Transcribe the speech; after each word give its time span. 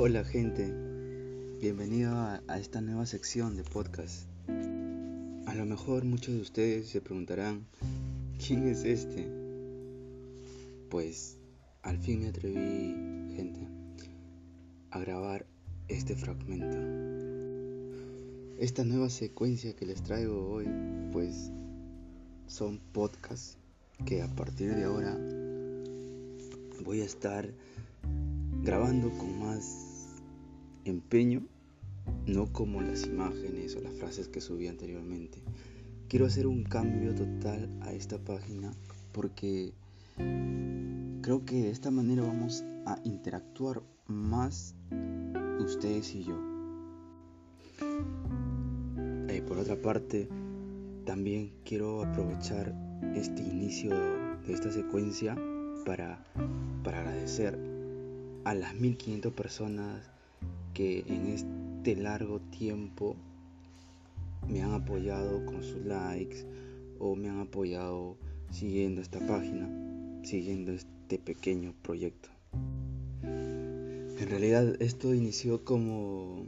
Hola 0.00 0.22
gente, 0.22 0.72
bienvenido 1.60 2.12
a, 2.14 2.40
esta 2.60 2.80
nueva 2.80 3.04
sección 3.04 3.56
de 3.56 3.64
podcast. 3.64 4.28
A 4.46 5.54
lo 5.56 5.66
mejor 5.66 6.04
muchos 6.04 6.36
de 6.36 6.40
ustedes 6.40 6.88
se 6.88 7.00
preguntarán, 7.00 7.66
¿quién 8.38 8.68
es 8.68 8.84
este? 8.84 9.28
Pues 10.88 11.36
al 11.82 11.98
fin 11.98 12.20
me 12.20 12.28
atreví, 12.28 12.94
gente, 13.34 13.66
a 14.92 15.00
grabar 15.00 15.46
este 15.88 16.14
fragmento. 16.14 16.78
Esta 18.60 18.84
nueva 18.84 19.10
secuencia 19.10 19.74
que 19.74 19.84
les 19.84 20.00
traigo 20.04 20.48
hoy, 20.48 20.68
pues 21.10 21.50
son 22.46 22.78
podcasts 22.92 23.58
que 24.06 24.22
a 24.22 24.28
partir 24.28 24.76
de 24.76 24.84
ahora 24.84 25.18
voy 26.84 27.00
a 27.00 27.04
estar 27.04 27.52
grabando 28.62 29.10
con 29.10 29.38
más 29.40 29.88
empeño, 30.88 31.42
no 32.26 32.52
como 32.52 32.80
las 32.80 33.06
imágenes 33.06 33.76
o 33.76 33.80
las 33.80 33.94
frases 33.94 34.28
que 34.28 34.40
subí 34.40 34.66
anteriormente. 34.66 35.42
Quiero 36.08 36.26
hacer 36.26 36.46
un 36.46 36.64
cambio 36.64 37.14
total 37.14 37.68
a 37.82 37.92
esta 37.92 38.18
página 38.18 38.72
porque 39.12 39.72
creo 41.22 41.44
que 41.44 41.62
de 41.62 41.70
esta 41.70 41.90
manera 41.90 42.22
vamos 42.22 42.64
a 42.86 42.98
interactuar 43.04 43.82
más 44.06 44.74
ustedes 45.60 46.14
y 46.14 46.24
yo. 46.24 46.38
Eh, 49.28 49.42
por 49.46 49.58
otra 49.58 49.76
parte, 49.76 50.28
también 51.04 51.52
quiero 51.64 52.02
aprovechar 52.02 52.74
este 53.14 53.42
inicio 53.42 53.90
de 54.46 54.52
esta 54.52 54.72
secuencia 54.72 55.36
para, 55.84 56.24
para 56.82 57.00
agradecer 57.00 57.58
a 58.44 58.54
las 58.54 58.74
1500 58.74 59.32
personas 59.32 60.10
que 60.78 61.02
en 61.08 61.26
este 61.26 61.96
largo 61.96 62.38
tiempo 62.38 63.16
me 64.48 64.62
han 64.62 64.74
apoyado 64.74 65.44
con 65.44 65.64
sus 65.64 65.84
likes 65.84 66.46
o 67.00 67.16
me 67.16 67.28
han 67.28 67.40
apoyado 67.40 68.16
siguiendo 68.52 69.00
esta 69.00 69.18
página, 69.18 69.68
siguiendo 70.22 70.70
este 70.70 71.18
pequeño 71.18 71.74
proyecto. 71.82 72.28
En 73.24 74.28
realidad 74.28 74.80
esto 74.80 75.12
inició 75.14 75.64
como 75.64 76.46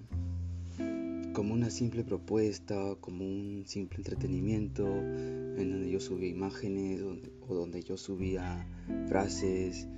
como 1.33 1.53
una 1.53 1.71
simple 1.71 2.05
propuesta, 2.05 2.95
como 3.01 3.25
un 3.25 3.65
simple 3.67 3.99
entretenimiento, 3.99 4.87
en 4.87 5.73
donde 5.73 5.91
yo 5.91 5.99
subía 5.99 6.29
imágenes 6.29 7.03
o 7.49 7.55
donde 7.55 7.83
yo 7.83 7.97
subía 7.97 8.65
frases 9.09 9.89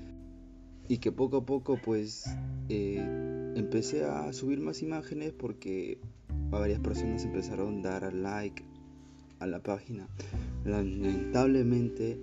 y 0.88 0.98
que 0.98 1.12
poco 1.12 1.38
a 1.38 1.46
poco 1.46 1.78
pues 1.82 2.24
eh, 2.68 3.21
empecé 3.54 4.04
a 4.04 4.32
subir 4.32 4.60
más 4.60 4.82
imágenes 4.82 5.32
porque 5.32 5.98
varias 6.50 6.80
personas 6.80 7.24
empezaron 7.24 7.84
a 7.84 7.90
dar 8.00 8.14
like 8.14 8.62
a 9.38 9.46
la 9.46 9.62
página. 9.62 10.06
Lamentablemente 10.64 12.18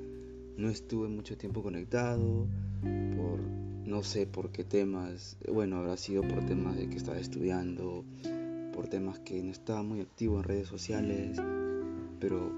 no 0.58 0.70
estuve 0.70 1.08
mucho 1.08 1.38
tiempo 1.38 1.64
conectado 1.64 2.48
por 2.82 3.40
no 3.86 4.04
sé 4.04 4.28
por 4.28 4.52
qué 4.52 4.64
temas, 4.64 5.38
bueno, 5.52 5.78
habrá 5.78 5.98
sido 5.98 6.22
por 6.22 6.46
temas 6.46 6.78
de 6.78 6.90
que 6.90 6.98
estaba 6.98 7.18
estudiando, 7.18 8.06
por 8.74 8.88
temas 8.88 9.20
que 9.20 9.42
no 9.42 9.52
estaba 9.52 9.82
muy 9.82 10.02
activo 10.02 10.38
en 10.38 10.44
redes 10.44 10.68
sociales, 10.68 11.42
pero 12.20 12.52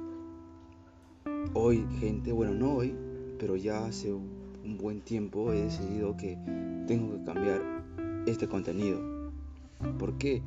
hoy 1.53 1.85
gente, 2.00 2.33
bueno, 2.33 2.53
no 2.53 2.73
hoy, 2.73 2.94
pero 3.39 3.56
ya 3.56 3.85
hace 3.85 4.11
un 4.11 4.78
buen 4.78 5.00
tiempo 5.00 5.53
he 5.53 5.63
decidido 5.63 6.17
que 6.17 6.38
tengo 6.85 7.17
que 7.17 7.23
cambiar 7.23 7.81
este 8.25 8.47
contenido. 8.47 9.00
¿Por 9.97 10.17
qué? 10.17 10.41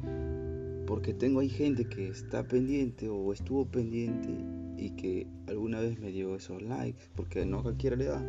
Porque 0.86 1.14
tengo 1.14 1.40
ahí 1.40 1.48
gente 1.48 1.86
que 1.86 2.08
está 2.08 2.46
pendiente 2.46 3.08
o 3.08 3.32
estuvo 3.32 3.66
pendiente 3.66 4.28
y 4.76 4.90
que 4.90 5.26
alguna 5.48 5.80
vez 5.80 5.98
me 5.98 6.10
dio 6.10 6.34
esos 6.36 6.62
likes, 6.62 7.04
porque 7.14 7.46
no 7.46 7.62
cualquiera 7.62 7.96
le 7.96 8.04
da. 8.04 8.22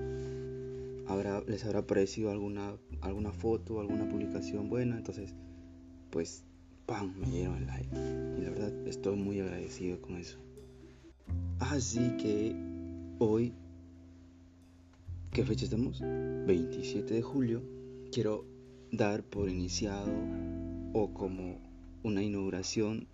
Habrá, 1.08 1.42
les 1.42 1.64
habrá 1.66 1.86
parecido 1.86 2.31
alguna, 2.31 2.75
alguna 3.02 3.31
foto, 3.31 3.80
alguna 3.80 4.08
publicación 4.09 4.70
buena, 4.70 4.97
entonces 4.97 5.36
pues 6.09 6.44
¡pam! 6.86 7.14
me 7.18 7.30
dieron 7.30 7.58
el 7.58 7.68
like. 7.68 7.90
Y 8.38 8.41
la 8.41 8.50
verdad 8.50 8.88
estoy 8.88 9.16
muy 9.16 9.40
agradecido 9.40 10.02
con 10.02 10.16
eso. 10.16 10.38
Así 11.59 12.16
que 12.18 12.56
hoy 13.20 13.53
¿Qué 15.36 15.44
fecha 15.44 15.66
estamos? 15.66 16.00
27 16.00 17.14
de 17.14 17.22
julio. 17.22 17.62
Quiero 18.09 18.46
dar 18.91 19.23
por 19.23 19.50
iniciado 19.50 20.12
o 20.94 21.13
como 21.13 21.57
una 22.03 22.23
inauguración 22.23 23.07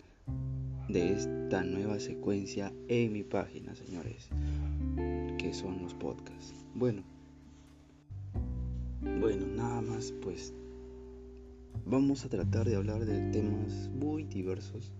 de 0.88 1.12
esta 1.12 1.64
nueva 1.64 1.98
secuencia 1.98 2.72
en 2.88 3.12
mi 3.12 3.22
página, 3.22 3.74
señores, 3.74 4.28
que 5.38 5.52
son 5.54 5.82
los 5.82 5.94
podcasts. 5.94 6.54
Bueno, 6.74 7.02
bueno, 9.20 9.46
nada 9.46 9.80
más, 9.80 10.12
pues 10.22 10.54
vamos 11.86 12.24
a 12.24 12.28
tratar 12.28 12.68
de 12.68 12.76
hablar 12.76 13.04
de 13.04 13.30
temas 13.30 13.88
muy 13.88 14.24
diversos 14.24 14.92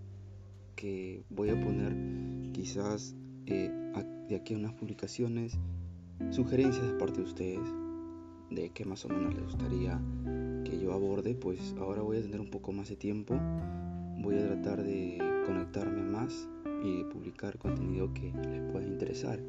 que 0.75 1.23
voy 1.29 1.49
a 1.49 1.59
poner 1.59 1.95
quizás 2.51 3.15
eh, 3.45 3.71
de 4.27 4.35
aquí 4.35 4.53
a 4.53 4.57
unas 4.57 4.73
publicaciones 4.73 5.57
sugerencias 6.31 6.85
de 6.85 6.93
parte 6.93 7.19
de 7.19 7.23
ustedes 7.23 7.69
de 8.49 8.69
qué 8.69 8.85
más 8.85 9.05
o 9.05 9.09
menos 9.09 9.33
les 9.33 9.43
gustaría 9.43 9.99
que 10.63 10.79
yo 10.79 10.93
aborde, 10.93 11.35
pues 11.35 11.59
ahora 11.79 12.01
voy 12.01 12.17
a 12.17 12.21
tener 12.21 12.39
un 12.39 12.49
poco 12.49 12.71
más 12.71 12.89
de 12.89 12.95
tiempo. 12.95 13.39
Voy 14.19 14.35
a 14.35 14.47
tratar 14.47 14.83
de 14.83 15.17
conectarme 15.45 16.01
más 16.01 16.47
y 16.83 16.97
de 16.97 17.05
publicar 17.05 17.57
contenido 17.57 18.13
que 18.13 18.31
les 18.31 18.71
pueda 18.71 18.87
interesar. 18.87 19.39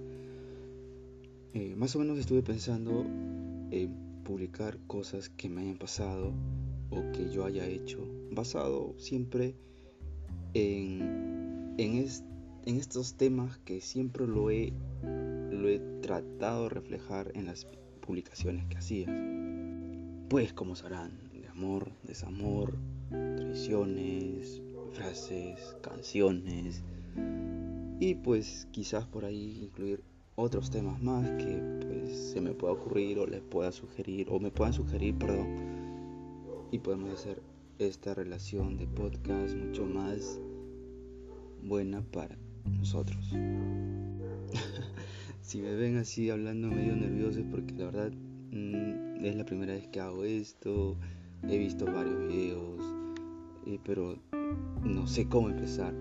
Eh, 1.53 1.75
más 1.77 1.95
o 1.95 2.01
menos 2.01 2.19
estuve 2.19 2.43
pensando 2.43 3.07
en 3.71 3.95
publicar 4.25 4.79
cosas 4.87 5.29
que 5.29 5.49
me 5.49 5.63
hayan 5.63 5.79
pasado 5.79 6.33
o 6.91 7.13
que 7.13 7.31
yo 7.31 7.45
haya 7.45 7.67
hecho, 7.67 8.07
basado 8.33 8.95
siempre 8.99 9.55
en, 10.55 11.75
en, 11.79 12.07
en 12.65 12.77
estos 12.77 13.15
temas 13.15 13.59
que 13.59 13.81
siempre 13.81 14.27
lo 14.27 14.51
he 14.51 14.73
lo 15.55 15.69
he 15.69 15.79
tratado 16.03 16.65
de 16.65 16.69
reflejar 16.71 17.31
en 17.35 17.47
las 17.47 17.67
publicaciones 18.01 18.67
que 18.67 18.77
hacía. 18.77 19.07
Pues 20.35 20.53
como 20.53 20.75
sabrán, 20.75 21.13
de 21.33 21.47
amor, 21.47 21.93
desamor, 22.03 22.77
traiciones, 23.09 24.61
frases, 24.91 25.77
canciones 25.81 26.83
y 28.01 28.17
pues 28.17 28.67
quizás 28.73 29.07
por 29.07 29.27
ahí 29.27 29.61
incluir 29.63 30.03
otros 30.35 30.71
temas 30.71 31.01
más 31.01 31.31
que 31.41 31.63
pues 31.87 32.33
se 32.33 32.41
me 32.41 32.51
pueda 32.51 32.73
ocurrir 32.73 33.21
o 33.21 33.29
les 33.29 33.43
pueda 33.43 33.71
sugerir 33.71 34.27
o 34.29 34.41
me 34.41 34.51
puedan 34.51 34.73
sugerir, 34.73 35.15
perdón. 35.17 35.47
Y 36.73 36.81
podemos 36.81 37.13
hacer 37.13 37.41
esta 37.79 38.13
relación 38.13 38.77
de 38.77 38.89
podcast 38.89 39.55
mucho 39.55 39.87
más 39.87 40.41
buena 41.63 42.03
para 42.11 42.37
nosotros. 42.77 43.25
Si 45.43 45.61
me 45.61 45.75
ven 45.75 45.99
así 45.99 46.31
hablando 46.31 46.69
medio 46.69 46.97
nervioso 46.97 47.39
es 47.39 47.45
porque 47.45 47.75
la 47.75 47.85
verdad 47.85 48.13
mm, 48.51 49.25
es 49.25 49.37
la 49.37 49.45
primera 49.45 49.75
vez 49.75 49.87
que 49.89 50.01
hago 50.01 50.25
esto. 50.25 50.97
He 51.49 51.59
visto 51.59 51.85
varios 51.87 52.19
videos, 52.29 52.81
eh, 53.67 53.79
pero 53.85 54.17
no 54.83 55.07
sé 55.07 55.29
cómo 55.29 55.51
empezar. 55.51 55.95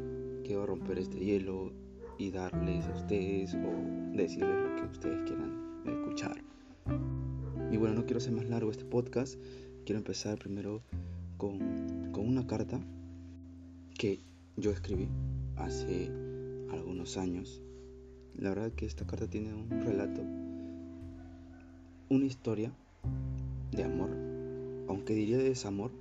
Quiero 0.44 0.66
romper 0.66 1.00
este 1.00 1.20
hielo 1.20 1.72
y 2.18 2.32
darles 2.32 2.86
a 2.86 2.96
ustedes 2.96 3.54
o 3.56 4.16
decirles 4.16 4.56
lo 4.56 4.76
que 4.76 4.92
ustedes 4.92 5.22
quieran 5.24 5.84
escuchar. 5.86 6.44
Y 7.72 7.78
bueno, 7.78 7.96
no 7.96 8.06
quiero 8.06 8.18
hacer 8.18 8.34
más 8.34 8.48
largo 8.50 8.72
este 8.72 8.86
podcast. 8.86 9.40
Quiero 9.86 10.00
empezar 10.00 10.38
primero 10.38 10.82
con, 11.38 12.12
con 12.12 12.28
una 12.28 12.48
carta 12.48 12.80
que 13.98 14.20
yo 14.58 14.72
escribí 14.72 15.10
hace 15.58 16.10
algunos 16.72 17.18
años 17.18 17.62
la 18.36 18.50
verdad 18.50 18.72
que 18.72 18.86
esta 18.86 19.06
carta 19.06 19.28
tiene 19.28 19.54
un 19.54 19.70
relato, 19.70 20.22
una 22.14 22.26
historia 22.26 22.72
de 23.72 23.84
amor, 23.84 24.12
aunque 24.88 25.14
diría 25.14 25.38
de 25.38 25.50
desamor. 25.50 25.92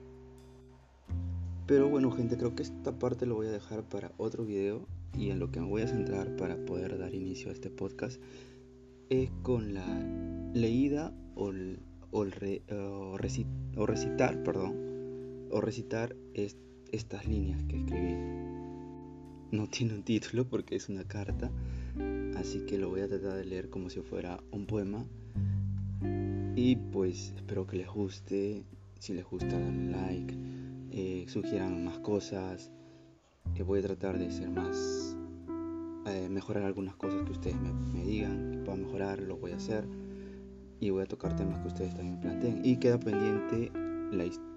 Pero 1.67 1.89
bueno 1.89 2.11
gente, 2.11 2.37
creo 2.37 2.55
que 2.55 2.63
esta 2.63 2.99
parte 2.99 3.25
lo 3.25 3.35
voy 3.35 3.47
a 3.47 3.53
dejar 3.53 3.83
para 3.89 4.13
otro 4.19 4.45
video 4.45 4.87
y 5.17 5.31
en 5.31 5.39
lo 5.39 5.51
que 5.51 5.61
me 5.61 5.67
voy 5.67 5.83
a 5.83 5.89
centrar 5.89 6.37
para 6.37 6.57
poder 6.67 6.99
dar 6.99 7.15
inicio 7.15 7.49
a 7.51 7.53
este 7.53 7.71
podcast 7.71 8.21
es 9.09 9.31
con 9.43 9.75
la 9.75 9.87
leída 10.55 11.15
o, 11.35 11.53
recitar, 13.17 14.43
perdón, 14.43 15.49
o 15.51 15.61
recitar 15.61 16.17
estas 16.35 17.27
líneas 17.27 17.63
que 17.65 17.79
escribí. 17.79 18.15
No 19.51 19.67
tiene 19.67 19.95
un 19.95 20.03
título 20.03 20.47
porque 20.49 20.77
es 20.77 20.89
una 20.89 21.05
carta, 21.05 21.51
así 22.37 22.65
que 22.67 22.79
lo 22.79 22.89
voy 22.89 23.01
a 23.01 23.09
tratar 23.09 23.35
de 23.35 23.45
leer 23.45 23.69
como 23.71 23.91
si 23.91 24.01
fuera 24.01 24.43
un 24.51 24.67
poema. 24.67 25.07
Y 26.55 26.77
pues 26.77 27.33
espero 27.37 27.67
que 27.67 27.79
les 27.79 27.89
guste. 27.89 28.63
Si 28.99 29.15
les 29.15 29.25
gusta, 29.25 29.59
dan 29.59 29.91
like, 29.91 30.35
eh, 30.91 31.25
sugieran 31.29 31.85
más 31.85 31.99
cosas. 32.01 32.71
que 33.55 33.63
voy 33.63 33.81
a 33.81 33.83
tratar 33.83 34.19
de 34.19 34.31
ser 34.31 34.49
más, 34.49 35.17
eh, 36.07 36.29
mejorar 36.31 36.63
algunas 36.63 36.95
cosas 36.97 37.23
que 37.25 37.33
ustedes 37.33 37.57
me, 37.61 38.05
digan, 38.05 38.53
que 38.53 38.59
pueda 38.59 38.77
mejorar, 38.77 39.21
lo 39.21 39.37
voy 39.37 39.53
a 39.53 39.57
hacer. 39.57 39.85
Y 40.81 40.91
voy 40.91 41.03
a 41.03 41.07
tocar 41.07 41.35
temas 41.37 41.61
que 41.61 41.69
ustedes 41.69 41.95
también 41.95 42.21
planteen. 42.21 42.61
Y 42.65 42.77
queda 42.77 42.99
pendiente, 42.99 43.73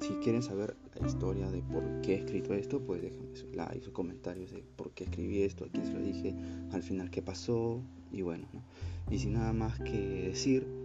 si 0.01 0.13
quieren 0.15 0.43
saber 0.43 0.75
la 0.99 1.07
historia 1.07 1.49
de 1.49 1.61
por 1.61 1.83
qué 2.01 2.15
he 2.15 2.17
escrito 2.19 2.53
esto, 2.53 2.79
pues 2.79 3.01
déjenme 3.01 3.35
sus 3.35 3.55
likes, 3.55 3.85
sus 3.85 3.93
comentarios 3.93 4.51
de 4.51 4.63
por 4.75 4.91
qué 4.91 5.05
escribí 5.05 5.43
esto, 5.43 5.65
a 5.65 5.67
quién 5.69 5.85
se 5.85 5.93
lo 5.93 5.99
dije, 5.99 6.35
al 6.71 6.83
final 6.83 7.09
qué 7.09 7.21
pasó. 7.21 7.81
Y 8.11 8.21
bueno, 8.21 8.47
y 9.09 9.19
sin 9.19 9.33
nada 9.33 9.53
más 9.53 9.79
que 9.79 10.27
decir, 10.27 10.84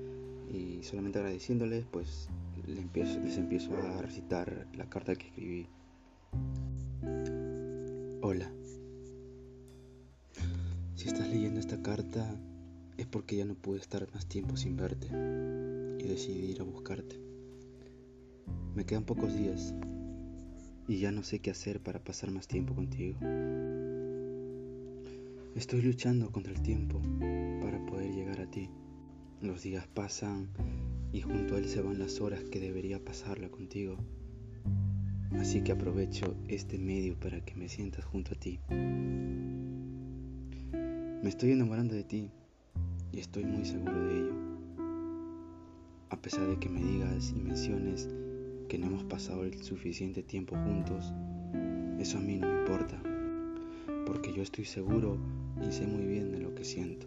y 0.53 0.83
solamente 0.83 1.19
agradeciéndoles, 1.19 1.85
pues 1.91 2.29
les 2.67 2.79
empiezo, 2.79 3.21
les 3.21 3.37
empiezo 3.37 3.77
a 3.77 4.03
recitar 4.03 4.67
la 4.75 4.89
carta 4.89 5.15
que 5.15 5.27
escribí. 5.29 5.67
Hola. 8.23 8.51
Si 10.97 11.09
estás 11.09 11.29
leyendo 11.29 11.61
esta 11.61 11.81
carta 11.81 12.37
es 12.99 13.07
porque 13.07 13.37
ya 13.37 13.45
no 13.47 13.55
pude 13.55 13.79
estar 13.79 14.07
más 14.13 14.27
tiempo 14.27 14.57
sin 14.57 14.77
verte 14.77 15.07
y 15.07 16.07
decidí 16.07 16.51
ir 16.51 16.61
a 16.61 16.65
buscarte. 16.65 17.17
Me 18.75 18.85
quedan 18.85 19.05
pocos 19.05 19.35
días 19.35 19.75
y 20.87 20.99
ya 20.99 21.11
no 21.13 21.23
sé 21.23 21.39
qué 21.39 21.51
hacer 21.51 21.81
para 21.81 22.03
pasar 22.05 22.31
más 22.31 22.47
tiempo 22.47 22.75
contigo. 22.75 23.17
Estoy 25.55 25.83
luchando 25.83 26.31
contra 26.31 26.53
el 26.53 26.61
tiempo 26.63 27.01
para 27.63 27.85
poder 27.87 28.13
llegar 28.13 28.41
a 28.41 28.51
ti. 28.51 28.69
Los 29.43 29.63
días 29.63 29.87
pasan 29.87 30.49
y 31.15 31.23
junto 31.23 31.55
a 31.55 31.59
él 31.59 31.67
se 31.67 31.81
van 31.81 31.99
las 31.99 32.21
horas 32.21 32.45
que 32.45 32.61
debería 32.61 33.03
pasarla 33.03 33.49
contigo. 33.49 33.97
Así 35.33 35.63
que 35.63 35.73
aprovecho 35.73 36.37
este 36.49 36.77
medio 36.77 37.19
para 37.19 37.43
que 37.43 37.55
me 37.55 37.71
sientas 37.71 38.05
junto 38.05 38.35
a 38.35 38.39
ti. 38.39 38.61
Me 41.23 41.29
estoy 41.31 41.53
enamorando 41.53 41.95
de 41.95 42.05
ti 42.05 42.31
y 43.13 43.19
estoy 43.19 43.45
muy 43.47 43.65
seguro 43.65 43.99
de 44.09 44.19
ello. 44.19 44.35
A 46.11 46.21
pesar 46.21 46.47
de 46.47 46.59
que 46.59 46.69
me 46.69 46.83
digas 46.83 47.33
y 47.35 47.41
menciones 47.41 48.11
que 48.69 48.77
no 48.77 48.89
hemos 48.89 49.05
pasado 49.05 49.45
el 49.45 49.63
suficiente 49.63 50.23
tiempo 50.23 50.55
juntos, 50.55 51.15
eso 51.99 52.19
a 52.19 52.21
mí 52.21 52.37
no 52.37 52.47
me 52.47 52.61
importa, 52.61 53.03
porque 54.05 54.35
yo 54.35 54.43
estoy 54.43 54.67
seguro 54.67 55.17
y 55.67 55.73
sé 55.73 55.87
muy 55.87 56.05
bien 56.05 56.31
de 56.31 56.41
lo 56.41 56.55
que 56.55 56.65
siento. 56.65 57.00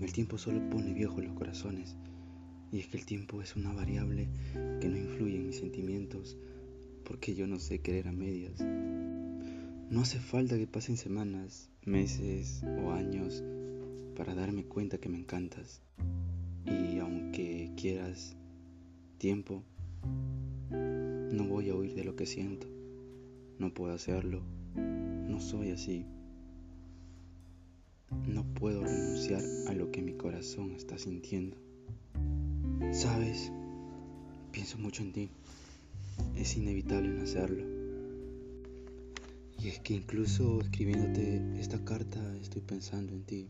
El 0.00 0.12
tiempo 0.12 0.38
solo 0.38 0.60
pone 0.70 0.92
viejos 0.92 1.24
los 1.24 1.34
corazones. 1.34 1.96
Y 2.70 2.80
es 2.80 2.86
que 2.86 2.98
el 2.98 3.06
tiempo 3.06 3.42
es 3.42 3.56
una 3.56 3.72
variable 3.72 4.28
que 4.80 4.88
no 4.88 4.96
influye 4.96 5.36
en 5.36 5.46
mis 5.46 5.56
sentimientos 5.56 6.36
porque 7.04 7.34
yo 7.34 7.46
no 7.46 7.58
sé 7.58 7.80
querer 7.80 8.08
a 8.08 8.12
medias. 8.12 8.60
No 9.90 10.02
hace 10.02 10.20
falta 10.20 10.58
que 10.58 10.66
pasen 10.66 10.98
semanas, 10.98 11.70
meses 11.86 12.62
o 12.84 12.92
años 12.92 13.42
para 14.14 14.34
darme 14.34 14.64
cuenta 14.64 14.98
que 14.98 15.08
me 15.08 15.18
encantas. 15.18 15.80
Y 16.66 16.98
aunque 16.98 17.72
quieras 17.76 18.36
tiempo, 19.16 19.64
no 20.70 21.44
voy 21.44 21.70
a 21.70 21.74
huir 21.74 21.94
de 21.94 22.04
lo 22.04 22.14
que 22.14 22.26
siento. 22.26 22.66
No 23.58 23.72
puedo 23.72 23.94
hacerlo. 23.94 24.42
No 24.76 25.40
soy 25.40 25.70
así. 25.70 26.04
No 28.10 28.44
puedo 28.54 28.82
renunciar 28.82 29.42
a 29.68 29.72
lo 29.74 29.90
que 29.90 30.02
mi 30.02 30.14
corazón 30.14 30.72
está 30.72 30.98
sintiendo. 30.98 31.56
Sabes, 32.92 33.52
pienso 34.50 34.78
mucho 34.78 35.02
en 35.02 35.12
ti. 35.12 35.30
Es 36.34 36.56
inevitable 36.56 37.20
hacerlo. 37.20 37.64
Y 39.60 39.68
es 39.68 39.80
que 39.80 39.94
incluso 39.94 40.60
escribiéndote 40.60 41.60
esta 41.60 41.84
carta 41.84 42.20
estoy 42.40 42.62
pensando 42.62 43.12
en 43.12 43.24
ti. 43.24 43.48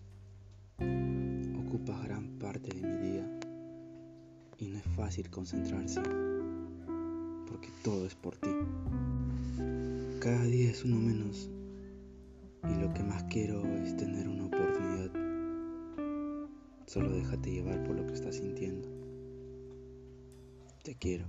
Ocupas 1.67 2.03
gran 2.05 2.39
parte 2.39 2.75
de 2.75 2.83
mi 2.83 3.11
día 3.11 3.41
y 4.59 4.69
no 4.69 4.79
es 4.79 4.85
fácil 4.97 5.31
concentrarse 5.31 6.01
porque 7.49 7.69
todo 7.83 8.07
es 8.07 8.15
por 8.15 8.37
ti. 8.37 8.51
Cada 10.21 10.45
día 10.45 10.71
es 10.71 10.85
uno 10.85 10.97
menos 10.97 11.49
y 12.65 12.81
lo 12.81 12.93
que 12.93 13.03
más 13.03 13.25
quiero 13.25 13.65
es 13.77 13.97
tener 13.97 14.29
una 14.29 14.47
oportunidad. 14.47 15.11
Solo 16.87 17.11
déjate 17.11 17.51
llevar 17.51 17.83
por 17.85 17.97
lo 17.97 18.07
que 18.07 18.15
estás 18.15 18.37
sintiendo. 18.37 18.89
Te 20.83 20.95
quiero. 20.95 21.27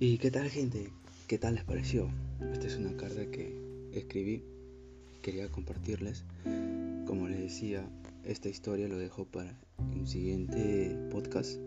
¿Y 0.00 0.18
qué 0.18 0.30
tal 0.30 0.48
gente? 0.48 0.90
¿Qué 1.26 1.38
tal 1.38 1.54
les 1.54 1.64
pareció? 1.64 2.08
Esta 2.52 2.66
es 2.66 2.76
una 2.76 2.96
carta 2.96 3.30
que 3.30 3.54
escribí. 3.92 4.42
Quería 5.20 5.48
compartirles. 5.50 6.24
Como 7.06 7.28
les 7.28 7.40
decía, 7.40 7.88
esta 8.24 8.48
historia 8.48 8.88
lo 8.88 8.98
dejo 8.98 9.24
para 9.26 9.54
un 9.78 10.06
siguiente 10.06 10.96
podcast 11.10 11.58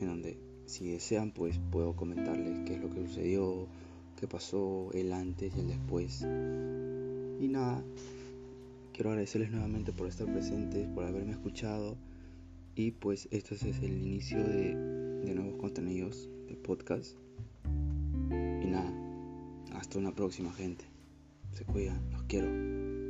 en 0.00 0.06
donde 0.06 0.38
si 0.66 0.90
desean 0.90 1.32
pues 1.32 1.58
puedo 1.70 1.96
comentarles 1.96 2.66
qué 2.66 2.74
es 2.74 2.80
lo 2.80 2.90
que 2.90 3.06
sucedió, 3.06 3.68
qué 4.16 4.26
pasó, 4.26 4.90
el 4.92 5.12
antes 5.12 5.52
y 5.56 5.60
el 5.60 5.68
después. 5.68 6.22
Y 6.22 7.48
nada, 7.48 7.82
quiero 8.92 9.10
agradecerles 9.10 9.50
nuevamente 9.50 9.92
por 9.92 10.08
estar 10.08 10.26
presentes, 10.26 10.88
por 10.88 11.04
haberme 11.04 11.32
escuchado. 11.32 11.96
Y 12.74 12.90
pues 12.90 13.28
este 13.30 13.54
es 13.54 13.62
el 13.62 13.92
inicio 13.92 14.38
de, 14.38 14.74
de 14.74 15.34
nuevos 15.34 15.56
contenidos 15.56 16.28
de 16.48 16.56
podcast. 16.56 17.16
Y 17.64 18.66
nada, 18.66 18.92
hasta 19.74 19.98
una 19.98 20.14
próxima 20.14 20.52
gente. 20.52 20.84
Se 21.52 21.64
cuidan, 21.64 22.00
los 22.10 22.22
quiero. 22.24 23.05